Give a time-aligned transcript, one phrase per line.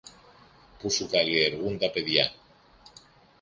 [0.79, 2.31] που σου καλλιεργούν τα παιδιά.